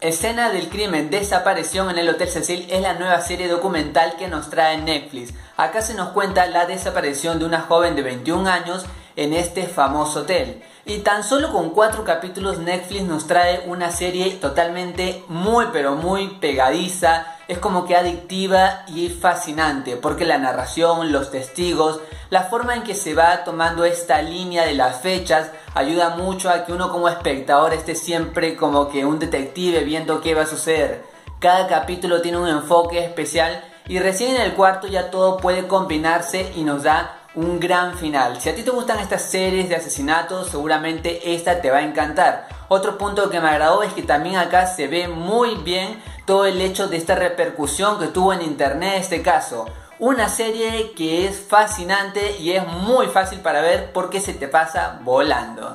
Escena 0.00 0.48
del 0.50 0.70
crimen, 0.70 1.10
desaparición 1.10 1.90
en 1.90 1.98
el 1.98 2.08
Hotel 2.08 2.26
Cecil 2.26 2.66
es 2.70 2.80
la 2.80 2.94
nueva 2.94 3.20
serie 3.20 3.48
documental 3.48 4.16
que 4.16 4.28
nos 4.28 4.48
trae 4.48 4.78
Netflix. 4.78 5.34
Acá 5.58 5.82
se 5.82 5.92
nos 5.92 6.12
cuenta 6.12 6.46
la 6.46 6.64
desaparición 6.64 7.38
de 7.38 7.44
una 7.44 7.60
joven 7.60 7.96
de 7.96 8.02
21 8.02 8.48
años 8.48 8.86
en 9.16 9.34
este 9.34 9.66
famoso 9.66 10.20
hotel. 10.20 10.62
Y 10.86 11.00
tan 11.00 11.22
solo 11.22 11.52
con 11.52 11.70
cuatro 11.70 12.04
capítulos 12.04 12.60
Netflix 12.60 13.02
nos 13.02 13.26
trae 13.26 13.64
una 13.66 13.90
serie 13.90 14.30
totalmente 14.36 15.22
muy 15.28 15.66
pero 15.70 15.96
muy 15.96 16.28
pegadiza, 16.40 17.36
es 17.50 17.58
como 17.58 17.84
que 17.84 17.96
adictiva 17.96 18.84
y 18.86 19.08
fascinante, 19.08 19.96
porque 19.96 20.24
la 20.24 20.38
narración, 20.38 21.10
los 21.10 21.32
testigos, 21.32 21.98
la 22.30 22.44
forma 22.44 22.76
en 22.76 22.84
que 22.84 22.94
se 22.94 23.12
va 23.12 23.42
tomando 23.42 23.84
esta 23.84 24.22
línea 24.22 24.64
de 24.64 24.74
las 24.74 25.00
fechas 25.00 25.50
ayuda 25.74 26.10
mucho 26.10 26.48
a 26.48 26.64
que 26.64 26.72
uno 26.72 26.92
como 26.92 27.08
espectador 27.08 27.74
esté 27.74 27.96
siempre 27.96 28.54
como 28.54 28.88
que 28.88 29.04
un 29.04 29.18
detective 29.18 29.82
viendo 29.82 30.20
qué 30.20 30.36
va 30.36 30.42
a 30.42 30.46
suceder. 30.46 31.02
Cada 31.40 31.66
capítulo 31.66 32.22
tiene 32.22 32.38
un 32.38 32.46
enfoque 32.46 33.04
especial 33.04 33.64
y 33.88 33.98
recién 33.98 34.36
en 34.36 34.42
el 34.42 34.54
cuarto 34.54 34.86
ya 34.86 35.10
todo 35.10 35.36
puede 35.36 35.66
combinarse 35.66 36.52
y 36.54 36.62
nos 36.62 36.84
da 36.84 37.16
un 37.34 37.58
gran 37.58 37.98
final. 37.98 38.40
Si 38.40 38.48
a 38.48 38.54
ti 38.54 38.62
te 38.62 38.70
gustan 38.70 39.00
estas 39.00 39.22
series 39.22 39.68
de 39.68 39.74
asesinatos, 39.74 40.50
seguramente 40.50 41.34
esta 41.34 41.60
te 41.60 41.72
va 41.72 41.78
a 41.78 41.82
encantar. 41.82 42.46
Otro 42.68 42.96
punto 42.96 43.28
que 43.30 43.40
me 43.40 43.48
agradó 43.48 43.82
es 43.82 43.92
que 43.92 44.02
también 44.02 44.36
acá 44.36 44.68
se 44.68 44.86
ve 44.86 45.08
muy 45.08 45.56
bien 45.56 46.00
todo 46.30 46.46
el 46.46 46.60
hecho 46.60 46.86
de 46.86 46.96
esta 46.96 47.16
repercusión 47.16 47.98
que 47.98 48.06
tuvo 48.06 48.32
en 48.32 48.40
internet 48.42 48.98
este 48.98 49.20
caso. 49.20 49.66
Una 49.98 50.28
serie 50.28 50.92
que 50.92 51.26
es 51.26 51.40
fascinante 51.40 52.36
y 52.38 52.52
es 52.52 52.64
muy 52.64 53.08
fácil 53.08 53.40
para 53.40 53.60
ver 53.62 53.92
porque 53.92 54.20
se 54.20 54.34
te 54.34 54.46
pasa 54.46 55.00
volando. 55.02 55.74